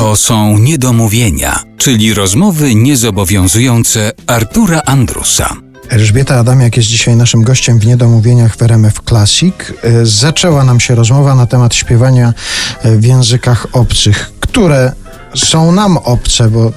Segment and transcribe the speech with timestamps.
[0.00, 5.56] To są niedomówienia, czyli rozmowy niezobowiązujące Artura Andrusa.
[5.88, 9.54] Elżbieta Adamiak jest dzisiaj naszym gościem w Niedomówieniach w RMF Classic.
[9.82, 12.34] E, Zaczęła nam się rozmowa na temat śpiewania
[12.84, 14.92] w językach obcych, które
[15.34, 16.72] są nam obce, bo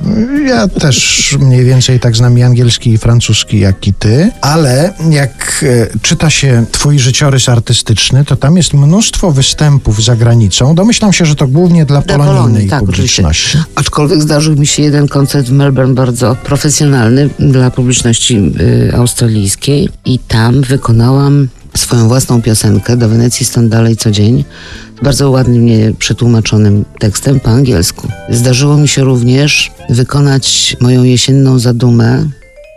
[0.48, 5.66] ja też mniej więcej tak znam i angielski i francuski jak i ty, ale jak
[5.94, 10.76] e, czyta się twój życiorys artystyczny, to tam jest mnóstwo występów za granicą.
[10.76, 13.22] Domyślam się, że to głównie dla, Dla polonijnej Polonii, tak, publiczności.
[13.24, 13.64] oczywiście.
[13.76, 18.38] Aczkolwiek zdarzył mi się jeden koncert w Melbourne bardzo profesjonalny dla publiczności
[18.90, 24.44] y, australijskiej i tam wykonałam swoją własną piosenkę do Wenecji stąd dalej co dzień
[25.00, 28.08] z bardzo ładnie przetłumaczonym tekstem po angielsku.
[28.30, 32.30] Zdarzyło mi się również wykonać moją jesienną zadumę,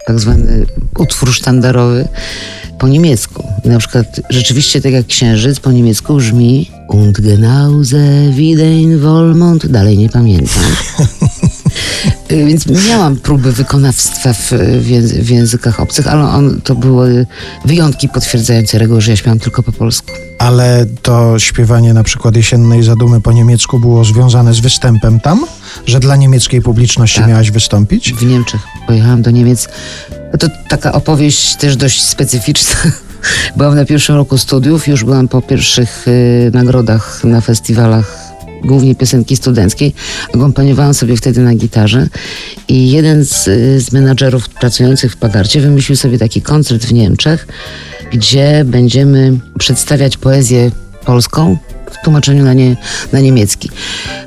[0.06, 0.66] tak zwany
[0.98, 2.08] utwór sztandarowy
[2.78, 3.44] po niemiecku.
[3.64, 9.98] Na przykład rzeczywiście tak jak księżyc po niemiecku brzmi Und genauze wie den Wohlmond, dalej
[9.98, 10.62] nie pamiętam.
[12.32, 17.26] Y, Więc miałam próby wykonawstwa w, w, języ- w językach obcych, ale on, to były
[17.64, 20.12] wyjątki potwierdzające regułę, że ja śpiewam tylko po polsku.
[20.38, 25.46] Ale to śpiewanie na przykład jesiennej zadumy po niemiecku było związane z występem tam?
[25.86, 27.28] Że dla niemieckiej publiczności Tak.
[27.28, 28.12] miałaś wystąpić?
[28.12, 29.68] W Niemczech pojechałam do Niemiec.
[30.32, 32.76] No to taka opowieść też dość specyficzna.
[33.56, 38.25] Byłam na pierwszym roku studiów, już byłam po pierwszych y, nagrodach na festiwalach
[38.66, 39.94] głównie piosenki studenckiej.
[40.34, 42.08] Akompaniowałam sobie wtedy na gitarze
[42.68, 47.46] i jeden z, y, z menadżerów pracujących w Pagarcie wymyślił sobie taki koncert w Niemczech,
[48.12, 50.70] gdzie będziemy przedstawiać poezję
[51.04, 51.56] polską
[52.00, 52.76] w tłumaczeniu na, nie,
[53.12, 53.70] na niemiecki.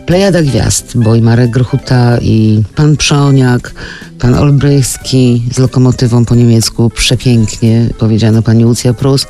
[0.06, 3.74] Plejada gwiazd, bo i Marek Grochuta, i pan Przoniak,
[4.20, 9.26] pan Olbrychski z lokomotywą po niemiecku, przepięknie powiedziano pani Lucja Prus.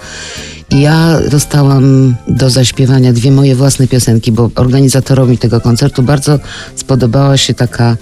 [0.72, 6.40] Ja dostałam do zaśpiewania dwie moje własne piosenki, bo organizatorowi tego koncertu bardzo
[6.76, 7.98] spodobała się taka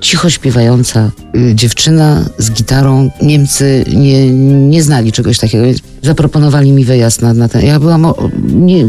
[0.00, 3.10] cicho śpiewająca y, dziewczyna z gitarą.
[3.22, 4.30] Niemcy nie,
[4.68, 5.64] nie znali czegoś takiego,
[6.02, 7.66] zaproponowali mi wyjazd na, na ten.
[7.66, 8.88] Ja byłam, o, nie, e,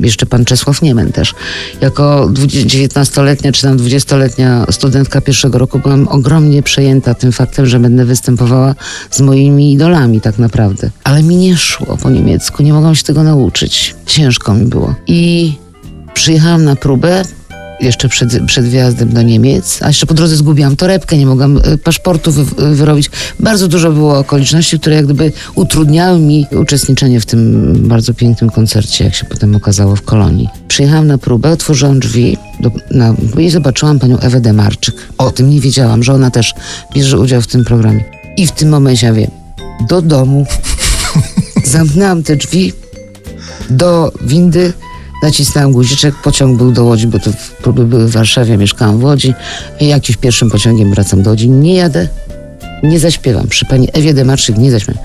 [0.00, 1.34] jeszcze pan Czesław Niemen też.
[1.80, 8.04] Jako 19-letnia czy tam 20-letnia studentka pierwszego roku byłam ogromnie przejęta tym faktem, że będę
[8.04, 8.74] występowała
[9.10, 10.90] z moimi idolami tak naprawdę.
[11.04, 13.94] Ale mi nie szło po niemiecku, nie mogłam się tego nauczyć.
[14.06, 14.94] Ciężko mi było.
[15.06, 15.52] I
[16.14, 17.22] przyjechałam na próbę,
[17.80, 21.78] jeszcze przed, przed wjazdem do Niemiec, a jeszcze po drodze zgubiłam torebkę, nie mogłam e,
[21.78, 23.10] paszportu wy, wyrobić.
[23.40, 29.04] Bardzo dużo było okoliczności, które jak gdyby utrudniały mi uczestniczenie w tym bardzo pięknym koncercie,
[29.04, 30.48] jak się potem okazało w Kolonii.
[30.68, 34.94] Przyjechałam na próbę, otworzyłam drzwi do, na, i zobaczyłam panią Ewę Demarczyk.
[35.18, 36.54] O tym nie wiedziałam, że ona też
[36.94, 38.04] bierze udział w tym programie.
[38.36, 39.30] I w tym momencie ja wiem,
[39.88, 40.46] do domu,
[41.64, 42.72] zamknęłam te drzwi,
[43.70, 44.72] do windy,
[45.22, 47.30] nacisnąłem guziczek, pociąg był do Łodzi, bo to
[47.62, 49.34] próby były w Warszawie, mieszkałam w Łodzi.
[49.80, 51.50] I pierwszym pociągiem wracam do Łodzi.
[51.50, 52.08] Nie jadę,
[52.82, 53.48] nie zaśpiewam.
[53.48, 55.04] Przy pani Ewie Demarczyk nie zaśpiewam.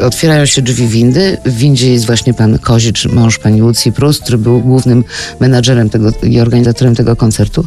[0.00, 1.36] Otwierają się drzwi windy.
[1.44, 5.04] W windzie jest właśnie pan Kozicz, mąż pani Lucji Prus, który był głównym
[5.40, 7.66] menadżerem tego i organizatorem tego koncertu.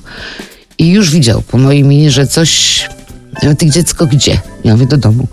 [0.77, 2.81] I już widział po mojej minie, że coś...
[3.43, 4.39] Ja mówię, dziecko gdzie?
[4.63, 5.27] Ja mówię, do domu.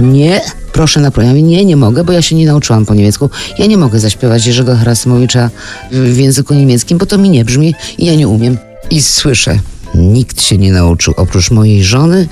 [0.00, 0.40] Nie,
[0.72, 1.36] proszę na program.
[1.36, 3.30] Nie, nie mogę, bo ja się nie nauczyłam po niemiecku.
[3.58, 5.50] Ja nie mogę zaśpiewać Jerzego Harasymowicza
[5.92, 8.58] w języku niemieckim, bo to mi nie brzmi i ja nie umiem.
[8.90, 9.58] I słyszę,
[9.94, 12.28] nikt się nie nauczył oprócz mojej żony,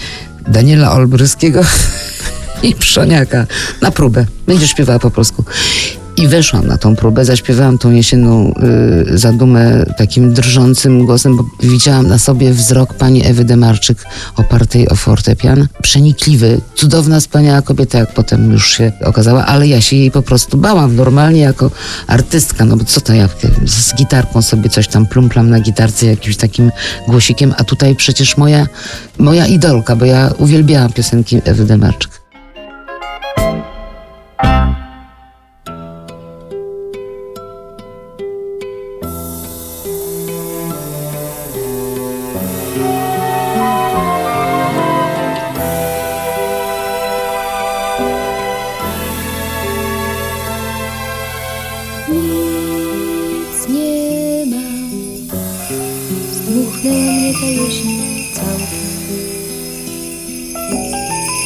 [0.48, 1.60] Daniela Olbryskiego
[2.62, 3.46] i Przoniaka
[3.80, 4.26] na próbę.
[4.46, 5.44] Będziesz śpiewała po polsku.
[6.16, 8.54] I weszłam na tą próbę, zaśpiewałam tą jesienną
[9.12, 14.04] y, zadumę takim drżącym głosem, bo widziałam na sobie wzrok pani Ewy Demarczyk
[14.36, 15.66] opartej o fortepian.
[15.82, 20.56] Przenikliwy, cudowna, wspaniała kobieta, jak potem już się okazała, ale ja się jej po prostu
[20.56, 21.70] bałam normalnie jako
[22.06, 23.28] artystka, no bo co to ja
[23.66, 26.70] z gitarką sobie coś tam plumplam na gitarce jakimś takim
[27.08, 28.66] głosikiem, a tutaj przecież moja,
[29.18, 32.23] moja idolka, bo ja uwielbiałam piosenki Ewy Demarczyk.
[52.08, 54.62] Nic nie ma,
[56.32, 58.04] zdmuchnęła mnie ta jesień.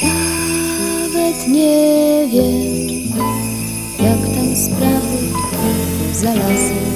[0.02, 3.22] Nawet nie wiem,
[3.98, 5.18] jak tam sprawy
[6.12, 6.88] za lasem.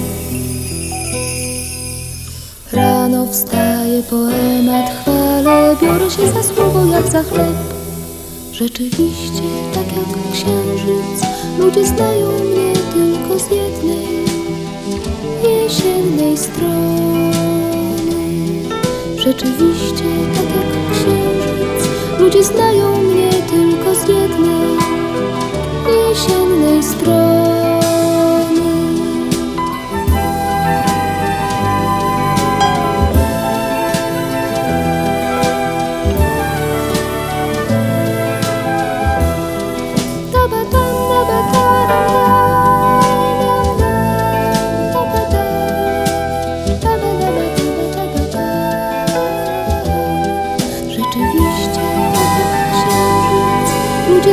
[2.71, 7.55] Rano wstaję, poemat chwalę, biorę się za słowo jak za chleb.
[8.51, 9.43] Rzeczywiście,
[9.73, 11.27] tak jak księżyc,
[11.59, 12.42] ludzie znają
[16.43, 17.33] strony.
[19.17, 20.03] Rzeczywiście
[20.35, 24.52] tak jak księżyc Ludzie znają mnie tylko z jednej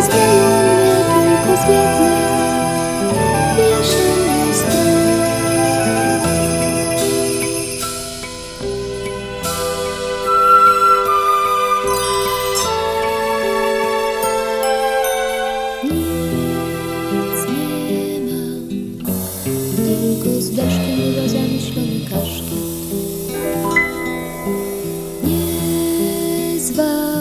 [0.01, 2.21] ludzie znają mnie tylko z jednej
[3.59, 5.21] jesiennej strony.
[17.13, 17.67] Nic nie
[19.77, 21.01] tylko z blaszkiem.
[25.25, 27.20] Nie zważa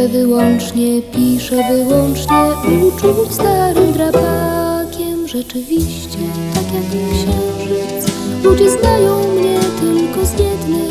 [0.00, 2.36] Pisze wyłącznie, pisze wyłącznie
[2.86, 5.28] uczuć starym drapakiem.
[5.28, 6.18] Rzeczywiście,
[6.54, 8.12] tak jak księżyc,
[8.44, 10.90] ludzie znają mnie tylko z jednej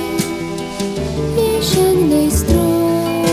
[1.38, 3.28] jesiennej strony.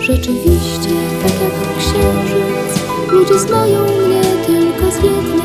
[0.00, 0.90] Rzeczywiście,
[1.22, 5.43] tak jak księżyc, ludzie znają mnie tylko z jednej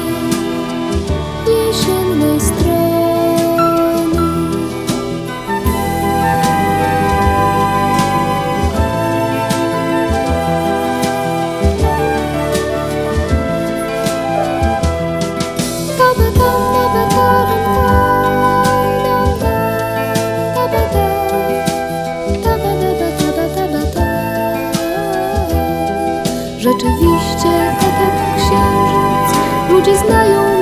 [26.60, 29.38] Rzeczywiście, tak jak księżyc,
[29.70, 30.59] ludzie znają